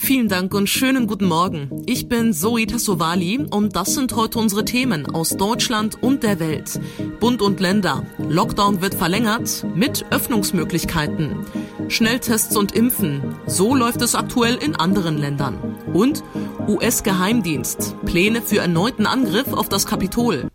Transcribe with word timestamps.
Vielen 0.00 0.28
Dank 0.28 0.54
und 0.54 0.70
schönen 0.70 1.08
guten 1.08 1.26
Morgen. 1.26 1.82
Ich 1.84 2.08
bin 2.08 2.32
Zoe 2.32 2.66
Tassovali 2.66 3.40
und 3.50 3.74
das 3.74 3.94
sind 3.94 4.14
heute 4.14 4.38
unsere 4.38 4.64
Themen 4.64 5.12
aus 5.12 5.36
Deutschland 5.36 6.00
und 6.00 6.22
der 6.22 6.38
Welt. 6.38 6.80
Bund 7.18 7.42
und 7.42 7.58
Länder. 7.58 8.06
Lockdown 8.16 8.80
wird 8.80 8.94
verlängert 8.94 9.66
mit 9.74 10.06
Öffnungsmöglichkeiten. 10.10 11.44
Schnelltests 11.88 12.56
und 12.56 12.72
Impfen. 12.72 13.34
So 13.46 13.74
läuft 13.74 14.00
es 14.00 14.14
aktuell 14.14 14.54
in 14.54 14.76
anderen 14.76 15.18
Ländern. 15.18 15.58
Und 15.92 16.22
US-Geheimdienst. 16.68 17.96
Pläne 18.06 18.40
für 18.40 18.60
erneuten 18.60 19.04
Angriff 19.04 19.52
auf 19.52 19.68
das 19.68 19.84
Kapitol. 19.84 20.48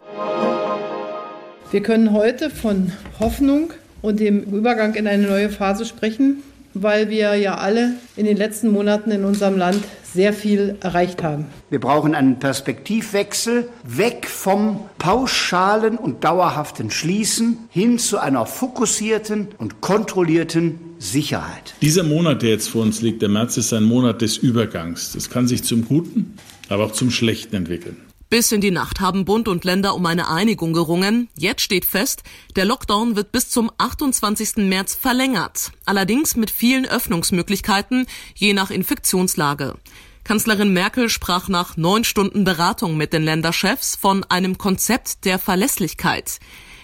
Wir 1.70 1.84
können 1.84 2.14
heute 2.14 2.50
von 2.50 2.94
Hoffnung 3.20 3.74
und 4.02 4.20
dem 4.22 4.42
Übergang 4.42 4.96
in 4.96 5.06
eine 5.06 5.28
neue 5.28 5.50
Phase 5.50 5.86
sprechen, 5.86 6.42
weil 6.74 7.10
wir 7.10 7.36
ja 7.36 7.56
alle 7.56 7.94
in 8.16 8.26
den 8.26 8.38
letzten 8.38 8.70
Monaten 8.70 9.12
in 9.12 9.24
unserem 9.24 9.58
Land 9.58 9.84
sehr 10.14 10.34
viel 10.34 10.76
erreicht 10.82 11.24
haben. 11.24 11.48
Wir 11.70 11.80
brauchen 11.80 12.14
einen 12.14 12.40
Perspektivwechsel 12.40 13.68
weg 13.84 14.28
vom 14.28 14.82
pauschalen 15.00 15.98
und 15.98 16.24
dauerhaften 16.24 16.92
Schließen 16.92 17.58
hin 17.70 17.98
zu 17.98 18.20
einer 18.20 18.46
fokussierten 18.46 19.50
und 19.58 19.82
kontrollierten 19.82 20.80
Sicherheit. 21.00 21.74
Dieser 21.82 22.04
Monat, 22.04 22.44
der 22.44 22.52
jetzt 22.52 22.70
vor 22.70 22.84
uns 22.84 23.02
liegt, 23.02 23.22
der 23.22 23.30
März, 23.30 23.58
ist 23.58 23.74
ein 23.74 23.84
Monat 23.84 24.22
des 24.22 24.38
Übergangs. 24.38 25.14
Das 25.14 25.30
kann 25.30 25.48
sich 25.48 25.64
zum 25.64 25.86
Guten, 25.86 26.38
aber 26.70 26.86
auch 26.86 26.92
zum 26.92 27.12
Schlechten 27.12 27.56
entwickeln. 27.56 27.98
Bis 28.34 28.52
in 28.52 28.62
die 28.62 28.72
Nacht 28.72 29.00
haben 29.00 29.26
Bund 29.26 29.48
und 29.48 29.64
Länder 29.64 29.94
um 29.94 30.08
eine 30.08 30.28
Einigung 30.28 30.74
gerungen. 30.74 31.30
Jetzt 31.38 31.62
steht 31.62 31.86
fest, 31.86 32.24
der 32.56 32.66
Lockdown 32.66 33.16
wird 33.16 33.32
bis 33.32 33.52
zum 33.52 33.72
28. 33.78 34.56
März 34.56 34.96
verlängert. 34.96 35.72
Allerdings 35.86 36.36
mit 36.36 36.50
vielen 36.50 36.88
Öffnungsmöglichkeiten, 36.88 38.08
je 38.34 38.54
nach 38.54 38.72
Infektionslage. 38.72 39.76
Kanzlerin 40.24 40.74
Merkel 40.74 41.10
sprach 41.10 41.48
nach 41.48 41.78
neun 41.78 42.04
Stunden 42.04 42.44
Beratung 42.44 42.98
mit 42.98 43.14
den 43.14 43.22
Länderchefs 43.22 43.96
von 43.96 44.24
einem 44.24 44.58
Konzept 44.58 45.26
der 45.26 45.38
Verlässlichkeit. 45.38 46.40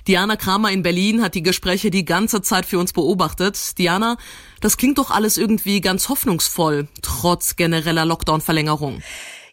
Diana 0.07 0.35
Kramer 0.35 0.71
in 0.71 0.83
Berlin 0.83 1.23
hat 1.23 1.33
die 1.33 1.41
Gespräche 1.41 1.89
die 1.89 2.05
ganze 2.05 2.43
Zeit 2.43 2.67
für 2.67 2.77
uns 2.77 2.93
beobachtet. 2.93 3.79
Diana, 3.79 4.17
das 4.61 4.77
klingt 4.77 4.99
doch 4.99 5.09
alles 5.09 5.39
irgendwie 5.39 5.81
ganz 5.81 6.09
hoffnungsvoll, 6.09 6.87
trotz 7.01 7.55
genereller 7.55 8.05
Lockdown-Verlängerung. 8.05 9.01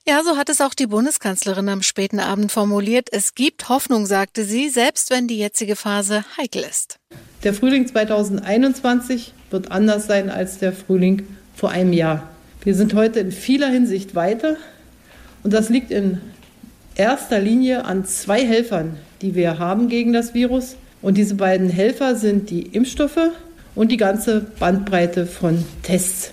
Ja, 0.08 0.22
so 0.22 0.36
hat 0.36 0.48
es 0.48 0.60
auch 0.60 0.72
die 0.72 0.86
Bundeskanzlerin 0.86 1.68
am 1.68 1.82
späten 1.82 2.20
Abend 2.20 2.52
formuliert. 2.52 3.08
Es 3.10 3.34
gibt 3.34 3.68
Hoffnung, 3.68 4.06
sagte 4.06 4.44
sie, 4.44 4.68
selbst 4.68 5.10
wenn 5.10 5.26
die 5.26 5.36
jetzige 5.36 5.74
Phase 5.74 6.24
heikel 6.36 6.62
ist. 6.62 7.00
Der 7.42 7.52
Frühling 7.52 7.88
2021 7.88 9.34
wird 9.50 9.72
anders 9.72 10.06
sein 10.06 10.30
als 10.30 10.58
der 10.58 10.72
Frühling 10.72 11.26
vor 11.56 11.70
einem 11.70 11.92
Jahr. 11.92 12.30
Wir 12.62 12.76
sind 12.76 12.94
heute 12.94 13.18
in 13.18 13.32
vieler 13.32 13.68
Hinsicht 13.68 14.14
weiter 14.14 14.56
und 15.42 15.52
das 15.52 15.70
liegt 15.70 15.90
in 15.90 16.20
erster 16.94 17.40
Linie 17.40 17.84
an 17.84 18.04
zwei 18.04 18.46
Helfern, 18.46 18.98
die 19.22 19.34
wir 19.34 19.58
haben 19.58 19.88
gegen 19.88 20.12
das 20.12 20.34
Virus. 20.34 20.76
Und 21.02 21.16
diese 21.16 21.34
beiden 21.34 21.68
Helfer 21.68 22.14
sind 22.14 22.50
die 22.50 22.62
Impfstoffe 22.62 23.30
und 23.74 23.90
die 23.90 23.96
ganze 23.96 24.40
Bandbreite 24.40 25.26
von 25.26 25.64
Tests. 25.82 26.32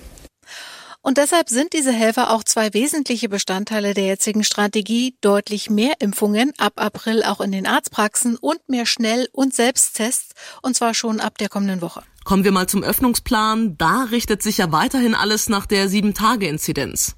Und 1.05 1.17
deshalb 1.17 1.49
sind 1.49 1.73
diese 1.73 1.91
Helfer 1.91 2.31
auch 2.31 2.45
zwei 2.45 2.73
wesentliche 2.73 3.27
Bestandteile 3.27 3.93
der 3.93 4.05
jetzigen 4.05 4.45
Strategie. 4.45 5.17
Deutlich 5.19 5.69
mehr 5.69 5.95
Impfungen 5.99 6.53
ab 6.57 6.73
April 6.77 7.23
auch 7.23 7.41
in 7.41 7.51
den 7.51 7.67
Arztpraxen 7.67 8.37
und 8.37 8.69
mehr 8.69 8.85
Schnell- 8.85 9.27
und 9.33 9.53
Selbsttests, 9.53 10.33
und 10.61 10.77
zwar 10.77 10.93
schon 10.93 11.19
ab 11.19 11.37
der 11.37 11.49
kommenden 11.49 11.81
Woche. 11.81 12.03
Kommen 12.23 12.45
wir 12.45 12.53
mal 12.53 12.67
zum 12.67 12.83
Öffnungsplan. 12.83 13.77
Da 13.77 14.03
richtet 14.11 14.41
sich 14.41 14.59
ja 14.59 14.71
weiterhin 14.71 15.13
alles 15.13 15.49
nach 15.49 15.65
der 15.65 15.89
7-Tage-Inzidenz. 15.89 17.17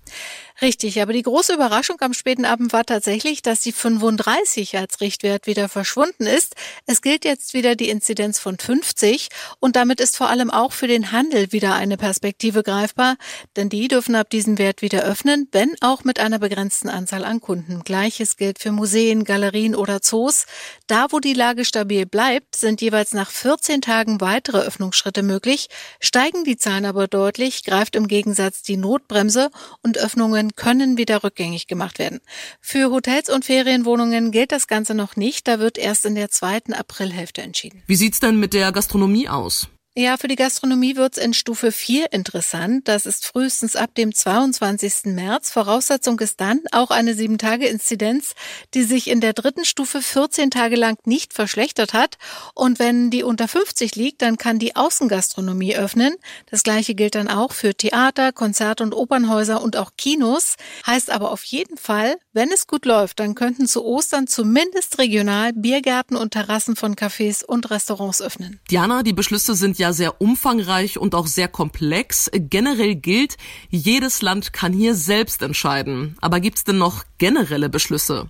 Richtig, 0.62 1.02
aber 1.02 1.12
die 1.12 1.22
große 1.22 1.54
Überraschung 1.54 1.98
am 2.00 2.14
späten 2.14 2.46
Abend 2.46 2.72
war 2.72 2.86
tatsächlich, 2.86 3.42
dass 3.42 3.60
die 3.60 3.74
35 3.74 4.78
als 4.78 5.02
Richtwert 5.02 5.48
wieder 5.48 5.68
verschwunden 5.68 6.26
ist. 6.26 6.56
Es 6.86 7.02
gilt 7.02 7.26
jetzt 7.26 7.54
wieder 7.54 7.76
die 7.76 7.90
Inzidenz 7.90 8.40
von 8.40 8.58
50 8.58 9.28
und 9.60 9.76
damit 9.76 10.00
ist 10.00 10.16
vor 10.16 10.30
allem 10.30 10.50
auch 10.50 10.72
für 10.72 10.88
den 10.88 11.12
Handel 11.12 11.52
wieder 11.52 11.76
eine 11.76 11.98
Perspektive 11.98 12.64
greifbar, 12.64 13.18
denn 13.58 13.68
die 13.68 13.90
dürfen 13.90 14.16
ab 14.16 14.30
diesem 14.30 14.58
Wert 14.58 14.82
wieder 14.82 15.04
öffnen, 15.04 15.50
wenn 15.52 15.76
auch 15.82 16.06
mit 16.06 16.22
einer 16.22 16.40
begrenzten 16.40 16.88
Anzahl 16.88 17.26
an 17.26 17.42
Kunden. 17.42 17.84
Gleiches 17.84 18.38
gilt 18.38 18.60
für 18.60 18.72
Museen, 18.72 19.26
Galerien 19.26 19.76
oder 19.76 20.02
Zoos. 20.02 20.46
Da, 20.88 21.08
wo 21.10 21.20
die 21.20 21.34
Lage 21.34 21.66
stabil 21.66 22.06
bleibt, 22.06 22.56
sind 22.56 22.80
jeweils 22.80 23.14
nach 23.14 23.30
14 23.30 23.82
Tagen 23.82 24.22
weitere 24.22 24.60
Öffnungsschritte 24.60 25.22
möglich. 25.22 25.68
Steigen 26.00 26.46
die 26.46 26.56
Zahlen 26.56 26.86
aber 26.86 27.08
deutlich, 27.08 27.66
greift 27.66 27.98
im 27.98 28.08
Gegensatz 28.08 28.62
die 28.62 28.78
Notbremse 28.78 29.50
und 29.82 29.98
Öffnungen 29.98 30.45
Wohnungen 30.46 30.56
können 30.56 30.98
wieder 30.98 31.24
rückgängig 31.24 31.68
gemacht 31.68 32.00
werden. 32.00 32.20
Für 32.62 32.92
Hotels 32.92 33.30
und 33.30 33.46
Ferienwohnungen 33.46 34.32
gilt 34.32 34.52
das 34.52 34.68
Ganze 34.68 34.94
noch 34.94 35.16
nicht. 35.16 35.48
Da 35.48 35.60
wird 35.60 35.78
erst 35.78 36.06
in 36.06 36.16
der 36.16 36.30
zweiten 36.30 36.74
Aprilhälfte 36.74 37.42
entschieden. 37.42 37.82
Wie 37.88 37.96
sieht's 37.96 38.20
denn 38.20 38.40
mit 38.40 38.54
der 38.54 38.72
Gastronomie 38.72 39.28
aus? 39.28 39.68
Ja, 39.98 40.18
für 40.18 40.28
die 40.28 40.36
Gastronomie 40.36 40.98
wird's 40.98 41.18
in 41.18 41.34
Stufe 41.34 41.72
4 41.72 42.12
interessant. 42.12 42.90
Das 42.90 43.06
ist 43.06 43.26
frühestens 43.26 43.78
ab 43.78 43.96
dem 43.96 44.14
22. 44.14 45.06
März. 45.06 45.52
Voraussetzung 45.52 46.20
ist 46.20 46.42
dann 46.42 46.60
auch 46.74 46.92
eine 46.92 47.14
7-Tage-Inzidenz, 47.14 48.36
die 48.74 48.84
sich 48.84 49.10
in 49.10 49.22
der 49.22 49.32
dritten 49.32 49.64
Stufe 49.64 50.02
14 50.02 50.52
Tage 50.52 50.76
lang 50.76 50.98
nicht 51.06 51.32
verschlechtert 51.32 51.94
hat. 51.94 52.18
Und 52.54 52.78
wenn 52.78 53.10
die 53.10 53.24
unter 53.24 53.48
50 53.48 53.96
liegt, 53.96 54.22
dann 54.22 54.38
kann 54.38 54.60
die 54.60 54.76
Außengastronomie 54.76 55.78
öffnen. 55.78 56.14
Das 56.52 56.64
gleiche 56.64 56.94
gilt 56.94 57.16
dann 57.16 57.30
auch 57.30 57.54
für 57.54 57.74
Theater, 57.74 58.34
Konzert- 58.34 58.82
und 58.82 58.94
Opernhäuser 58.94 59.64
und 59.64 59.78
auch 59.78 59.92
Kinos. 59.98 60.58
Heißt 60.86 61.10
aber 61.10 61.32
auf 61.32 61.46
jeden 61.46 61.78
Fall, 61.78 62.18
wenn 62.36 62.52
es 62.52 62.68
gut 62.68 62.86
läuft, 62.86 63.22
dann 63.22 63.34
könnten 63.34 63.66
zu 63.66 63.86
Ostern 63.86 64.28
zumindest 64.28 65.00
regional 65.00 65.54
Biergärten 65.54 66.18
und 66.18 66.32
Terrassen 66.32 66.76
von 66.76 66.96
Cafés 66.96 67.46
und 67.46 67.72
Restaurants 67.72 68.22
öffnen. 68.22 68.60
Diana, 68.70 69.04
die 69.04 69.14
Beschlüsse 69.14 69.56
sind 69.56 69.78
ja 69.78 69.94
sehr 69.94 70.20
umfangreich 70.22 71.00
und 71.00 71.16
auch 71.16 71.28
sehr 71.28 71.48
komplex. 71.48 72.30
Generell 72.34 72.96
gilt, 72.96 73.38
jedes 73.70 74.22
Land 74.22 74.52
kann 74.52 74.74
hier 74.74 74.96
selbst 74.96 75.42
entscheiden. 75.42 76.18
Aber 76.20 76.42
gibt's 76.42 76.66
denn 76.66 76.78
noch 76.78 77.06
generelle 77.18 77.70
Beschlüsse? 77.70 78.30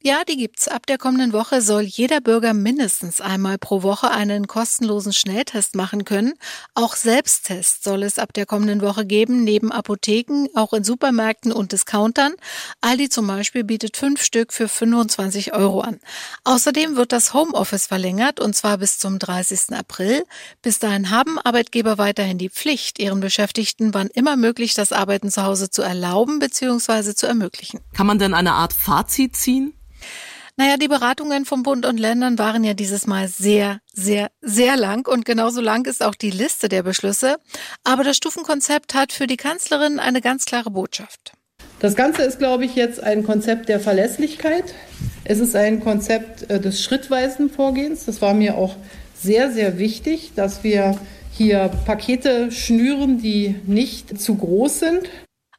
Ja, 0.00 0.22
die 0.22 0.36
gibt's. 0.36 0.68
Ab 0.68 0.86
der 0.86 0.96
kommenden 0.96 1.32
Woche 1.32 1.60
soll 1.60 1.82
jeder 1.82 2.20
Bürger 2.20 2.54
mindestens 2.54 3.20
einmal 3.20 3.58
pro 3.58 3.82
Woche 3.82 4.12
einen 4.12 4.46
kostenlosen 4.46 5.12
Schnelltest 5.12 5.74
machen 5.74 6.04
können. 6.04 6.34
Auch 6.74 6.94
Selbsttests 6.94 7.82
soll 7.82 8.04
es 8.04 8.20
ab 8.20 8.32
der 8.32 8.46
kommenden 8.46 8.80
Woche 8.80 9.04
geben, 9.04 9.42
neben 9.42 9.72
Apotheken, 9.72 10.46
auch 10.54 10.72
in 10.72 10.84
Supermärkten 10.84 11.50
und 11.50 11.72
Discountern. 11.72 12.34
Aldi 12.80 13.08
zum 13.08 13.26
Beispiel 13.26 13.64
bietet 13.64 13.96
fünf 13.96 14.22
Stück 14.22 14.52
für 14.52 14.68
25 14.68 15.52
Euro 15.52 15.80
an. 15.80 15.98
Außerdem 16.44 16.94
wird 16.94 17.10
das 17.10 17.34
Homeoffice 17.34 17.88
verlängert 17.88 18.38
und 18.38 18.54
zwar 18.54 18.78
bis 18.78 19.00
zum 19.00 19.18
30. 19.18 19.76
April. 19.76 20.24
Bis 20.62 20.78
dahin 20.78 21.10
haben 21.10 21.40
Arbeitgeber 21.40 21.98
weiterhin 21.98 22.38
die 22.38 22.50
Pflicht, 22.50 23.00
ihren 23.00 23.18
Beschäftigten 23.18 23.94
wann 23.94 24.06
immer 24.06 24.36
möglich 24.36 24.74
das 24.74 24.92
Arbeiten 24.92 25.32
zu 25.32 25.42
Hause 25.42 25.70
zu 25.70 25.82
erlauben 25.82 26.38
bzw. 26.38 27.16
zu 27.16 27.26
ermöglichen. 27.26 27.80
Kann 27.94 28.06
man 28.06 28.20
denn 28.20 28.32
eine 28.32 28.52
Art 28.52 28.72
Fazit 28.72 29.34
ziehen? 29.34 29.74
Naja, 30.60 30.76
die 30.76 30.88
Beratungen 30.88 31.44
vom 31.44 31.62
Bund 31.62 31.86
und 31.86 32.00
Ländern 32.00 32.36
waren 32.36 32.64
ja 32.64 32.74
dieses 32.74 33.06
Mal 33.06 33.28
sehr, 33.28 33.78
sehr, 33.92 34.28
sehr 34.40 34.76
lang 34.76 35.06
und 35.06 35.24
genauso 35.24 35.60
lang 35.60 35.86
ist 35.86 36.02
auch 36.02 36.16
die 36.16 36.32
Liste 36.32 36.68
der 36.68 36.82
Beschlüsse. 36.82 37.36
Aber 37.84 38.02
das 38.02 38.16
Stufenkonzept 38.16 38.92
hat 38.92 39.12
für 39.12 39.28
die 39.28 39.36
Kanzlerin 39.36 40.00
eine 40.00 40.20
ganz 40.20 40.46
klare 40.46 40.72
Botschaft. 40.72 41.32
Das 41.78 41.94
Ganze 41.94 42.22
ist, 42.22 42.40
glaube 42.40 42.64
ich, 42.64 42.74
jetzt 42.74 43.00
ein 43.00 43.22
Konzept 43.22 43.68
der 43.68 43.78
Verlässlichkeit. 43.78 44.74
Es 45.22 45.38
ist 45.38 45.54
ein 45.54 45.78
Konzept 45.78 46.50
äh, 46.50 46.58
des 46.58 46.82
schrittweisen 46.82 47.50
Vorgehens. 47.50 48.06
Das 48.06 48.20
war 48.20 48.34
mir 48.34 48.56
auch 48.56 48.74
sehr, 49.14 49.52
sehr 49.52 49.78
wichtig, 49.78 50.32
dass 50.34 50.64
wir 50.64 50.98
hier 51.30 51.70
Pakete 51.86 52.50
schnüren, 52.50 53.22
die 53.22 53.54
nicht 53.64 54.20
zu 54.20 54.34
groß 54.34 54.80
sind. 54.80 55.08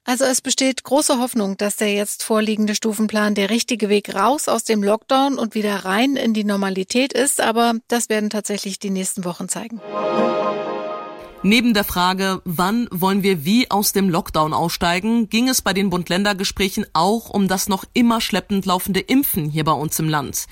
Also 0.05 0.25
es 0.25 0.41
besteht 0.41 0.83
große 0.83 1.19
Hoffnung, 1.19 1.57
dass 1.57 1.75
der 1.75 1.93
jetzt 1.93 2.23
vorliegende 2.23 2.73
Stufenplan 2.73 3.35
der 3.35 3.49
richtige 3.49 3.89
Weg 3.89 4.15
raus 4.15 4.47
aus 4.47 4.63
dem 4.63 4.83
Lockdown 4.83 5.37
und 5.37 5.55
wieder 5.55 5.85
rein 5.85 6.15
in 6.15 6.33
die 6.33 6.43
Normalität 6.43 7.13
ist, 7.13 7.41
aber 7.41 7.75
das 7.87 8.09
werden 8.09 8.29
tatsächlich 8.29 8.79
die 8.79 8.89
nächsten 8.89 9.23
Wochen 9.23 9.49
zeigen. 9.49 9.79
Neben 11.41 11.73
der 11.73 11.85
Frage, 11.85 12.41
wann 12.43 12.89
wollen 12.91 13.23
wir 13.23 13.45
wie 13.45 13.71
aus 13.71 13.93
dem 13.93 14.09
Lockdown 14.09 14.53
aussteigen, 14.53 15.29
ging 15.29 15.47
es 15.47 15.61
bei 15.61 15.73
den 15.73 15.89
Bund-Länder-Gesprächen 15.89 16.85
auch 16.91 17.29
um 17.29 17.47
das 17.47 17.69
noch 17.69 17.85
immer 17.93 18.19
schleppend 18.19 18.65
laufende 18.65 18.99
Impfen 18.99 19.49
hier 19.49 19.63
bei 19.63 19.71
uns 19.71 19.97
im 19.99 20.09
Land. 20.09 20.47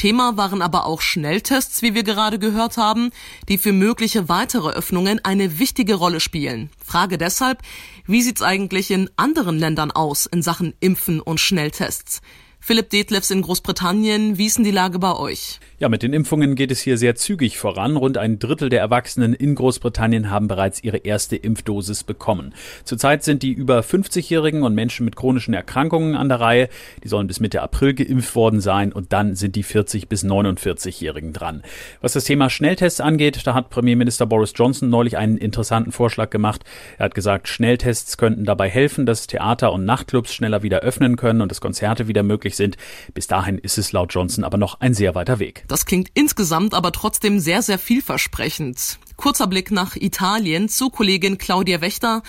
Thema 0.00 0.38
waren 0.38 0.62
aber 0.62 0.86
auch 0.86 1.02
Schnelltests, 1.02 1.82
wie 1.82 1.92
wir 1.92 2.04
gerade 2.04 2.38
gehört 2.38 2.78
haben, 2.78 3.10
die 3.50 3.58
für 3.58 3.74
mögliche 3.74 4.30
weitere 4.30 4.70
Öffnungen 4.70 5.22
eine 5.26 5.58
wichtige 5.58 5.96
Rolle 5.96 6.20
spielen. 6.20 6.70
Frage 6.82 7.18
deshalb, 7.18 7.58
wie 8.06 8.22
sieht's 8.22 8.40
eigentlich 8.40 8.90
in 8.90 9.10
anderen 9.16 9.58
Ländern 9.58 9.90
aus 9.90 10.24
in 10.24 10.40
Sachen 10.40 10.72
Impfen 10.80 11.20
und 11.20 11.38
Schnelltests? 11.38 12.22
Philipp 12.60 12.88
Detlefs 12.88 13.30
in 13.30 13.42
Großbritannien, 13.42 14.38
wie 14.38 14.46
ist 14.46 14.56
denn 14.56 14.64
die 14.64 14.70
Lage 14.70 14.98
bei 14.98 15.14
euch? 15.14 15.60
Ja, 15.80 15.88
mit 15.88 16.02
den 16.02 16.12
Impfungen 16.12 16.56
geht 16.56 16.70
es 16.70 16.82
hier 16.82 16.98
sehr 16.98 17.14
zügig 17.14 17.56
voran. 17.56 17.96
Rund 17.96 18.18
ein 18.18 18.38
Drittel 18.38 18.68
der 18.68 18.80
Erwachsenen 18.80 19.32
in 19.32 19.54
Großbritannien 19.54 20.28
haben 20.28 20.46
bereits 20.46 20.84
ihre 20.84 20.98
erste 20.98 21.36
Impfdosis 21.36 22.04
bekommen. 22.04 22.52
Zurzeit 22.84 23.24
sind 23.24 23.42
die 23.42 23.52
über 23.52 23.80
50-Jährigen 23.80 24.62
und 24.62 24.74
Menschen 24.74 25.06
mit 25.06 25.16
chronischen 25.16 25.54
Erkrankungen 25.54 26.16
an 26.16 26.28
der 26.28 26.38
Reihe. 26.38 26.68
Die 27.02 27.08
sollen 27.08 27.28
bis 27.28 27.40
Mitte 27.40 27.62
April 27.62 27.94
geimpft 27.94 28.34
worden 28.34 28.60
sein 28.60 28.92
und 28.92 29.14
dann 29.14 29.36
sind 29.36 29.56
die 29.56 29.62
40 29.62 30.06
bis 30.06 30.22
49-Jährigen 30.22 31.32
dran. 31.32 31.62
Was 32.02 32.12
das 32.12 32.24
Thema 32.24 32.50
Schnelltests 32.50 33.00
angeht, 33.00 33.46
da 33.46 33.54
hat 33.54 33.70
Premierminister 33.70 34.26
Boris 34.26 34.52
Johnson 34.54 34.90
neulich 34.90 35.16
einen 35.16 35.38
interessanten 35.38 35.92
Vorschlag 35.92 36.28
gemacht. 36.28 36.62
Er 36.98 37.06
hat 37.06 37.14
gesagt, 37.14 37.48
Schnelltests 37.48 38.18
könnten 38.18 38.44
dabei 38.44 38.68
helfen, 38.68 39.06
dass 39.06 39.28
Theater 39.28 39.72
und 39.72 39.86
Nachtclubs 39.86 40.34
schneller 40.34 40.62
wieder 40.62 40.80
öffnen 40.80 41.16
können 41.16 41.40
und 41.40 41.50
dass 41.50 41.62
Konzerte 41.62 42.06
wieder 42.06 42.22
möglich 42.22 42.54
sind. 42.54 42.76
Bis 43.14 43.28
dahin 43.28 43.56
ist 43.56 43.78
es 43.78 43.92
laut 43.92 44.12
Johnson 44.12 44.44
aber 44.44 44.58
noch 44.58 44.78
ein 44.80 44.92
sehr 44.92 45.14
weiter 45.14 45.38
Weg. 45.38 45.64
Das 45.70 45.86
klingt 45.86 46.08
insgesamt 46.14 46.74
aber 46.74 46.90
trotzdem 46.90 47.38
sehr, 47.38 47.62
sehr 47.62 47.78
vielversprechend. 47.78 48.98
Kurzer 49.14 49.46
Blick 49.46 49.70
nach 49.70 49.94
Italien 49.94 50.68
zu 50.68 50.90
Kollegin 50.90 51.38
Claudia 51.38 51.80
Wächter. 51.80 52.24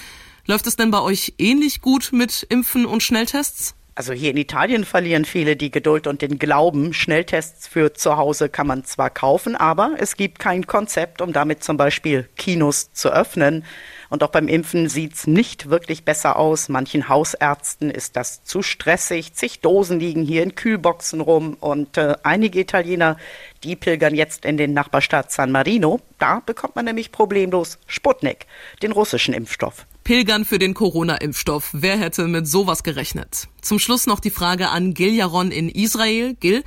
Läuft 0.46 0.68
es 0.68 0.76
denn 0.76 0.92
bei 0.92 1.02
euch 1.02 1.34
ähnlich 1.40 1.82
gut 1.82 2.12
mit 2.14 2.46
Impfen 2.50 2.86
und 2.86 3.02
Schnelltests? 3.02 3.74
Also 3.96 4.14
hier 4.14 4.30
in 4.30 4.38
Italien 4.38 4.86
verlieren 4.86 5.26
viele 5.26 5.56
die 5.56 5.72
Geduld 5.72 6.06
und 6.06 6.22
den 6.22 6.38
Glauben. 6.38 6.94
Schnelltests 6.94 7.68
für 7.68 7.96
zu 7.96 8.16
Hause 8.16 8.48
kann 8.48 8.68
man 8.68 8.86
zwar 8.86 9.10
kaufen, 9.10 9.56
aber 9.56 9.96
es 9.98 10.18
gibt 10.18 10.38
kein 10.38 10.68
Konzept, 10.68 11.20
um 11.20 11.34
damit 11.34 11.64
zum 11.64 11.78
Beispiel 11.78 12.30
Kinos 12.36 12.94
zu 12.94 13.10
öffnen. 13.10 13.66
Und 14.12 14.24
auch 14.24 14.30
beim 14.30 14.50
Impfen 14.50 14.90
sieht's 14.90 15.26
nicht 15.26 15.70
wirklich 15.70 16.04
besser 16.04 16.36
aus. 16.36 16.68
Manchen 16.68 17.08
Hausärzten 17.08 17.90
ist 17.90 18.18
das 18.18 18.44
zu 18.44 18.62
stressig. 18.62 19.34
Zig 19.36 19.62
Dosen 19.62 20.02
liegen 20.02 20.22
hier 20.24 20.44
in 20.44 20.54
Kühlboxen 20.54 21.22
rum. 21.22 21.56
Und 21.62 21.98
äh, 21.98 22.16
einige 22.24 22.60
Italiener, 22.60 23.16
die 23.64 23.78
pilgern 23.78 24.14
jetzt 24.14 24.44
in 24.44 24.58
den 24.58 24.74
Nachbarstaat 24.74 25.32
San 25.32 25.54
Marino. 25.54 26.02
Da 26.20 26.42
bekommt 26.46 26.76
man 26.76 26.84
nämlich 26.84 27.14
problemlos 27.14 27.80
Sputnik, 27.88 28.48
den 28.84 28.92
russischen 28.92 29.34
Impfstoff. 29.34 29.88
Pilgern 30.04 30.44
für 30.44 30.60
den 30.60 30.74
Corona-Impfstoff. 30.74 31.70
Wer 31.72 31.98
hätte 31.98 32.28
mit 32.28 32.50
sowas 32.50 32.84
gerechnet? 32.84 33.48
Zum 33.62 33.80
Schluss 33.80 34.08
noch 34.08 34.20
die 34.20 34.30
Frage 34.30 34.68
an 34.72 34.94
Gil 34.94 35.14
Jaron 35.14 35.52
in 35.52 35.70
Israel. 35.70 36.36
Gil, 36.42 36.66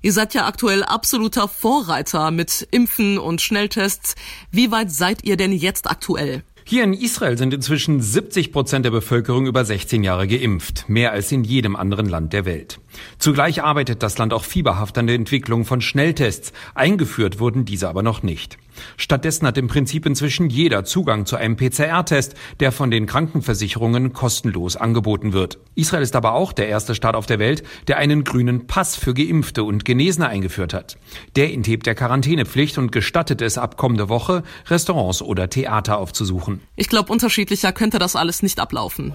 Ihr 0.00 0.12
seid 0.12 0.32
ja 0.32 0.46
aktuell 0.46 0.84
absoluter 0.84 1.48
Vorreiter 1.48 2.30
mit 2.30 2.68
Impfen 2.70 3.18
und 3.18 3.40
Schnelltests. 3.40 4.14
Wie 4.52 4.70
weit 4.70 4.92
seid 4.92 5.24
ihr 5.24 5.36
denn 5.36 5.52
jetzt 5.52 5.90
aktuell? 5.90 6.44
Hier 6.70 6.84
in 6.84 6.92
Israel 6.92 7.38
sind 7.38 7.54
inzwischen 7.54 8.02
70 8.02 8.52
Prozent 8.52 8.84
der 8.84 8.90
Bevölkerung 8.90 9.46
über 9.46 9.64
16 9.64 10.04
Jahre 10.04 10.28
geimpft, 10.28 10.86
mehr 10.86 11.12
als 11.12 11.32
in 11.32 11.42
jedem 11.42 11.76
anderen 11.76 12.04
Land 12.04 12.34
der 12.34 12.44
Welt. 12.44 12.78
Zugleich 13.18 13.62
arbeitet 13.62 14.02
das 14.02 14.18
Land 14.18 14.34
auch 14.34 14.44
fieberhaft 14.44 14.98
an 14.98 15.06
der 15.06 15.16
Entwicklung 15.16 15.64
von 15.64 15.80
Schnelltests. 15.80 16.52
Eingeführt 16.74 17.40
wurden 17.40 17.64
diese 17.64 17.88
aber 17.88 18.02
noch 18.02 18.22
nicht. 18.22 18.58
Stattdessen 18.96 19.46
hat 19.46 19.58
im 19.58 19.68
Prinzip 19.68 20.06
inzwischen 20.06 20.50
jeder 20.50 20.84
Zugang 20.84 21.26
zu 21.26 21.36
einem 21.36 21.56
PCR-Test, 21.56 22.34
der 22.60 22.72
von 22.72 22.90
den 22.90 23.06
Krankenversicherungen 23.06 24.12
kostenlos 24.12 24.76
angeboten 24.76 25.32
wird. 25.32 25.58
Israel 25.74 26.02
ist 26.02 26.16
aber 26.16 26.32
auch 26.32 26.52
der 26.52 26.68
erste 26.68 26.94
Staat 26.94 27.14
auf 27.14 27.26
der 27.26 27.38
Welt, 27.38 27.62
der 27.86 27.98
einen 27.98 28.24
grünen 28.24 28.66
Pass 28.66 28.96
für 28.96 29.14
Geimpfte 29.14 29.64
und 29.64 29.84
Genesene 29.84 30.28
eingeführt 30.28 30.74
hat. 30.74 30.98
Der 31.36 31.52
enthebt 31.52 31.86
der 31.86 31.94
Quarantänepflicht 31.94 32.78
und 32.78 32.92
gestattet 32.92 33.42
es 33.42 33.58
ab 33.58 33.76
kommende 33.76 34.08
Woche, 34.08 34.42
Restaurants 34.66 35.22
oder 35.22 35.48
Theater 35.48 35.98
aufzusuchen. 35.98 36.60
Ich 36.76 36.88
glaube, 36.88 37.12
unterschiedlicher 37.12 37.72
könnte 37.72 37.98
das 37.98 38.16
alles 38.16 38.42
nicht 38.42 38.60
ablaufen. 38.60 39.14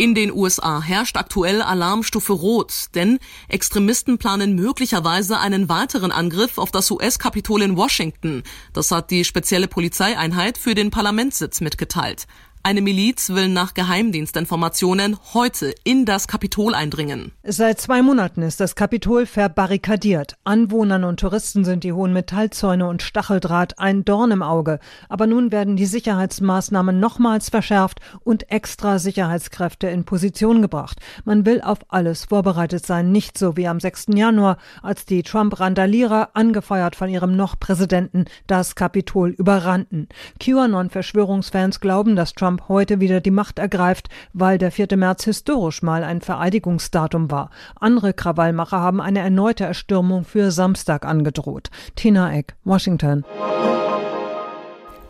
In 0.00 0.14
den 0.14 0.32
USA 0.32 0.80
herrscht 0.80 1.18
aktuell 1.18 1.60
Alarmstufe 1.60 2.32
Rot, 2.32 2.86
denn 2.94 3.18
Extremisten 3.48 4.16
planen 4.16 4.54
möglicherweise 4.54 5.38
einen 5.38 5.68
weiteren 5.68 6.10
Angriff 6.10 6.56
auf 6.56 6.70
das 6.70 6.90
US-Kapitol 6.90 7.60
in 7.60 7.76
Washington. 7.76 8.42
Das 8.72 8.92
hat 8.92 9.10
die 9.10 9.26
spezielle 9.26 9.68
Polizeieinheit 9.68 10.56
für 10.56 10.74
den 10.74 10.90
Parlamentssitz 10.90 11.60
mitgeteilt. 11.60 12.26
Eine 12.62 12.82
Miliz 12.82 13.30
will 13.30 13.48
nach 13.48 13.72
Geheimdienstinformationen 13.72 15.16
heute 15.32 15.74
in 15.82 16.04
das 16.04 16.28
Kapitol 16.28 16.74
eindringen. 16.74 17.32
Seit 17.42 17.80
zwei 17.80 18.02
Monaten 18.02 18.42
ist 18.42 18.60
das 18.60 18.74
Kapitol 18.74 19.24
verbarrikadiert. 19.24 20.36
Anwohnern 20.44 21.04
und 21.04 21.20
Touristen 21.20 21.64
sind 21.64 21.84
die 21.84 21.94
hohen 21.94 22.12
Metallzäune 22.12 22.86
und 22.86 23.00
Stacheldraht 23.00 23.78
ein 23.78 24.04
Dorn 24.04 24.30
im 24.30 24.42
Auge. 24.42 24.78
Aber 25.08 25.26
nun 25.26 25.52
werden 25.52 25.76
die 25.76 25.86
Sicherheitsmaßnahmen 25.86 27.00
nochmals 27.00 27.48
verschärft 27.48 28.00
und 28.24 28.50
extra 28.50 28.98
Sicherheitskräfte 28.98 29.88
in 29.88 30.04
Position 30.04 30.60
gebracht. 30.60 31.00
Man 31.24 31.46
will 31.46 31.62
auf 31.62 31.78
alles 31.88 32.26
vorbereitet 32.26 32.84
sein, 32.84 33.10
nicht 33.10 33.38
so 33.38 33.56
wie 33.56 33.68
am 33.68 33.80
6. 33.80 34.08
Januar, 34.14 34.58
als 34.82 35.06
die 35.06 35.22
Trump-Randalierer, 35.22 36.30
angefeuert 36.34 36.94
von 36.94 37.08
ihrem 37.08 37.36
noch 37.36 37.58
Präsidenten, 37.58 38.26
das 38.46 38.74
Kapitol 38.74 39.30
überrannten. 39.30 40.08
QAnon-Verschwörungsfans 40.40 41.80
glauben, 41.80 42.16
dass 42.16 42.34
Trump 42.34 42.49
Trump 42.50 42.68
heute 42.68 42.98
wieder 42.98 43.20
die 43.20 43.30
Macht 43.30 43.60
ergreift, 43.60 44.08
weil 44.32 44.58
der 44.58 44.72
4. 44.72 44.96
März 44.96 45.22
historisch 45.22 45.82
mal 45.82 46.02
ein 46.02 46.20
Vereidigungsdatum 46.20 47.30
war. 47.30 47.50
Andere 47.78 48.12
Krawallmacher 48.12 48.80
haben 48.80 49.00
eine 49.00 49.20
erneute 49.20 49.62
Erstürmung 49.62 50.24
für 50.24 50.50
Samstag 50.50 51.04
angedroht. 51.04 51.70
Tina 51.94 52.34
Eck, 52.34 52.56
Washington. 52.64 53.24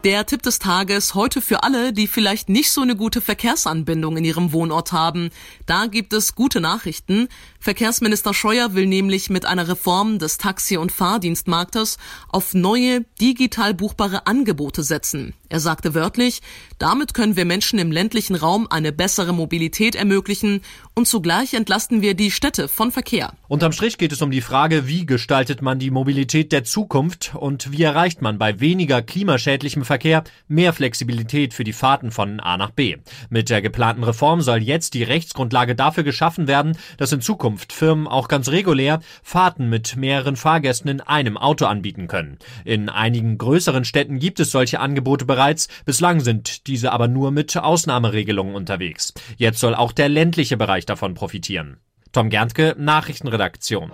Der 0.05 0.27
Tipp 0.27 0.43
des 0.43 0.59
Tages 0.59 1.15
heute 1.15 1.41
für 1.41 1.63
alle, 1.63 1.95
die 1.95 2.09
vielleicht 2.09 2.51
nicht 2.51 2.73
so 2.73 2.83
eine 2.83 2.95
gute 2.95 3.23
Verkehrsanbindung 3.23 4.19
in 4.19 4.25
ihrem 4.25 4.53
Wohnort 4.53 4.93
haben. 4.93 5.31
Da 5.65 5.87
gibt 5.87 6.13
es 6.13 6.35
gute 6.35 6.61
Nachrichten. 6.61 7.29
Verkehrsminister 7.59 8.35
Scheuer 8.35 8.75
will 8.75 8.87
nämlich 8.87 9.31
mit 9.31 9.47
einer 9.47 9.67
Reform 9.67 10.19
des 10.19 10.37
Taxi- 10.37 10.77
und 10.77 10.93
Fahrdienstmarktes 10.93 11.97
auf 12.29 12.53
neue, 12.53 13.07
digital 13.19 13.73
buchbare 13.73 14.27
Angebote 14.27 14.83
setzen. 14.83 15.35
Er 15.53 15.59
sagte 15.59 15.95
wörtlich, 15.97 16.43
damit 16.79 17.13
können 17.13 17.35
wir 17.35 17.45
Menschen 17.45 17.81
im 17.81 17.91
ländlichen 17.91 18.37
Raum 18.37 18.69
eine 18.71 18.93
bessere 18.93 19.33
Mobilität 19.33 19.97
ermöglichen 19.97 20.61
und 20.95 21.09
zugleich 21.09 21.55
entlasten 21.55 22.03
wir 22.03 22.15
die 22.15 22.31
Städte 22.31 22.69
von 22.69 22.93
Verkehr. 22.93 23.33
Unterm 23.49 23.73
Strich 23.73 23.99
geht 23.99 24.13
es 24.13 24.23
um 24.23 24.31
die 24.31 24.43
Frage, 24.43 24.87
wie 24.87 25.07
gestaltet 25.07 25.61
man 25.61 25.81
die 25.81 25.91
Mobilität 25.91 26.53
der 26.53 26.63
Zukunft 26.63 27.33
und 27.35 27.73
wie 27.73 27.83
erreicht 27.83 28.23
man 28.23 28.39
bei 28.39 28.61
weniger 28.61 29.03
klimaschädlichem 29.03 29.85
Verkehr 29.85 30.23
mehr 30.47 30.73
Flexibilität 30.73 31.53
für 31.53 31.65
die 31.65 31.73
Fahrten 31.73 32.13
von 32.13 32.39
A 32.39 32.57
nach 32.57 32.71
B. 32.71 32.99
Mit 33.29 33.51
der 33.51 33.61
geplanten 33.61 34.05
Reform 34.05 34.43
soll 34.43 34.63
jetzt 34.63 34.95
die 34.95 35.03
Rechtsgrundlage 35.03 35.75
dafür 35.75 36.05
geschaffen 36.05 36.47
werden, 36.47 36.79
dass 36.97 37.11
in 37.11 37.23
Zukunft 37.23 37.73
Firmen 37.73 38.07
auch 38.07 38.29
ganz 38.29 38.51
regulär 38.51 39.01
Fahrten 39.25 39.69
mit 39.69 39.97
mehreren 39.97 40.37
Fahrgästen 40.37 40.91
in 40.91 41.01
einem 41.01 41.37
Auto 41.37 41.67
anbieten 41.67 42.07
können. 42.07 42.39
In 42.65 42.89
einigen 42.89 43.37
größeren 43.37 43.85
Städten 43.85 44.21
gibt 44.21 44.39
es 44.39 44.53
solche 44.53 44.79
Angebote 44.79 45.25
bereits, 45.41 45.69
bislang 45.87 46.21
sind 46.21 46.67
diese 46.67 46.93
aber 46.93 47.09
nur 47.09 47.31
mit 47.31 47.57
Ausnahmeregelungen 47.57 48.55
unterwegs. 48.55 49.15
Jetzt 49.39 49.59
soll 49.59 49.75
auch 49.75 49.93
der 49.93 50.11
ländliche 50.11 50.59
Bereich 50.59 50.85
davon 50.85 51.15
profitieren. 51.15 51.79
Tom 52.13 52.29
Gerntke, 52.29 52.77
Nachrichtenredaktion. 52.79 53.91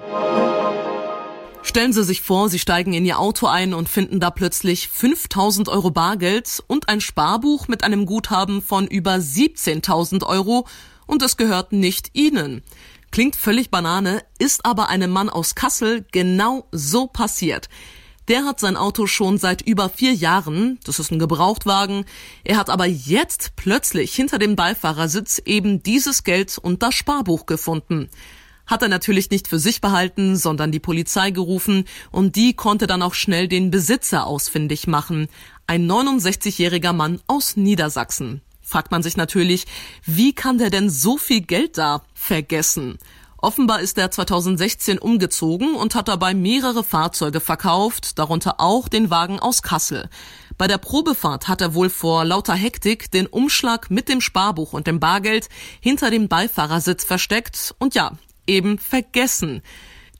Stellen 1.62 1.92
Sie 1.92 2.02
sich 2.02 2.20
vor, 2.22 2.48
Sie 2.48 2.58
steigen 2.58 2.94
in 2.94 3.04
Ihr 3.04 3.20
Auto 3.20 3.46
ein 3.46 3.74
und 3.74 3.88
finden 3.88 4.18
da 4.18 4.30
plötzlich 4.30 4.88
5000 4.88 5.68
Euro 5.68 5.92
Bargeld 5.92 6.64
und 6.66 6.88
ein 6.88 7.00
Sparbuch 7.00 7.68
mit 7.68 7.84
einem 7.84 8.06
Guthaben 8.06 8.60
von 8.60 8.88
über 8.88 9.14
17.000 9.14 10.26
Euro 10.26 10.66
und 11.06 11.22
es 11.22 11.36
gehört 11.36 11.72
nicht 11.72 12.10
Ihnen. 12.14 12.62
Klingt 13.12 13.36
völlig 13.36 13.70
Banane, 13.70 14.22
ist 14.40 14.66
aber 14.66 14.88
einem 14.88 15.12
Mann 15.12 15.28
aus 15.28 15.54
Kassel 15.54 16.04
genau 16.10 16.66
so 16.72 17.06
passiert. 17.06 17.68
Der 18.28 18.44
hat 18.44 18.58
sein 18.58 18.76
Auto 18.76 19.06
schon 19.06 19.38
seit 19.38 19.62
über 19.62 19.88
vier 19.88 20.12
Jahren, 20.12 20.80
das 20.84 20.98
ist 20.98 21.12
ein 21.12 21.18
Gebrauchtwagen, 21.18 22.04
er 22.42 22.56
hat 22.56 22.70
aber 22.70 22.86
jetzt 22.86 23.52
plötzlich 23.54 24.14
hinter 24.14 24.38
dem 24.38 24.56
Beifahrersitz 24.56 25.40
eben 25.44 25.82
dieses 25.82 26.24
Geld 26.24 26.58
und 26.58 26.82
das 26.82 26.94
Sparbuch 26.94 27.46
gefunden 27.46 28.08
hat 28.66 28.82
er 28.82 28.88
natürlich 28.88 29.30
nicht 29.30 29.48
für 29.48 29.58
sich 29.58 29.80
behalten, 29.80 30.36
sondern 30.36 30.72
die 30.72 30.80
Polizei 30.80 31.30
gerufen 31.30 31.84
und 32.10 32.36
die 32.36 32.54
konnte 32.54 32.86
dann 32.86 33.02
auch 33.02 33.14
schnell 33.14 33.48
den 33.48 33.70
Besitzer 33.70 34.26
ausfindig 34.26 34.86
machen. 34.86 35.28
Ein 35.66 35.88
69-jähriger 35.90 36.92
Mann 36.92 37.20
aus 37.26 37.56
Niedersachsen. 37.56 38.42
Fragt 38.60 38.90
man 38.90 39.04
sich 39.04 39.16
natürlich, 39.16 39.66
wie 40.04 40.32
kann 40.32 40.58
der 40.58 40.70
denn 40.70 40.90
so 40.90 41.16
viel 41.16 41.42
Geld 41.42 41.78
da 41.78 42.02
vergessen? 42.14 42.98
Offenbar 43.46 43.80
ist 43.80 43.96
er 43.96 44.10
2016 44.10 44.98
umgezogen 44.98 45.76
und 45.76 45.94
hat 45.94 46.08
dabei 46.08 46.34
mehrere 46.34 46.82
Fahrzeuge 46.82 47.38
verkauft, 47.38 48.18
darunter 48.18 48.56
auch 48.58 48.88
den 48.88 49.08
Wagen 49.08 49.38
aus 49.38 49.62
Kassel. 49.62 50.10
Bei 50.58 50.66
der 50.66 50.78
Probefahrt 50.78 51.46
hat 51.46 51.60
er 51.60 51.72
wohl 51.72 51.88
vor 51.88 52.24
lauter 52.24 52.54
Hektik 52.54 53.08
den 53.12 53.28
Umschlag 53.28 53.88
mit 53.88 54.08
dem 54.08 54.20
Sparbuch 54.20 54.72
und 54.72 54.88
dem 54.88 54.98
Bargeld 54.98 55.48
hinter 55.80 56.10
dem 56.10 56.26
Beifahrersitz 56.26 57.04
versteckt 57.04 57.72
und 57.78 57.94
ja, 57.94 58.10
eben 58.48 58.80
vergessen. 58.80 59.62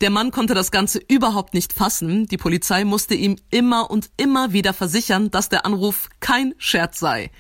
Der 0.01 0.11
Mann 0.11 0.31
konnte 0.31 0.55
das 0.55 0.71
Ganze 0.71 1.01
überhaupt 1.09 1.53
nicht 1.53 1.73
fassen. 1.73 2.29
Die 2.29 2.37
Polizei 2.37 2.85
musste 2.85 3.17
ihm 3.17 3.35
immer 3.51 3.91
und 3.91 4.09
immer 4.19 4.53
wieder 4.53 4.73
versichern, 4.73 5.33
dass 5.33 5.49
der 5.49 5.67
Anruf 5.67 6.11
kein 6.21 6.55
Scherz 6.59 7.01
sei. 7.01 7.33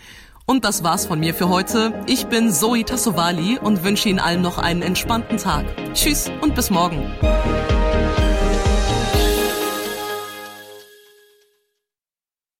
Und 0.48 0.64
das 0.64 0.84
war's 0.84 1.06
von 1.06 1.18
mir 1.18 1.34
für 1.34 1.48
heute. 1.48 1.92
Ich 2.06 2.28
bin 2.28 2.52
Zoe 2.52 2.84
Tassovali 2.84 3.58
und 3.58 3.82
wünsche 3.82 4.08
Ihnen 4.08 4.20
allen 4.20 4.42
noch 4.42 4.58
einen 4.58 4.80
entspannten 4.80 5.38
Tag. 5.38 5.64
Tschüss 5.92 6.30
und 6.40 6.54
bis 6.54 6.70
morgen. 6.70 7.12